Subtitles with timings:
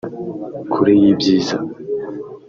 [0.71, 1.55] Kure y'ibyiza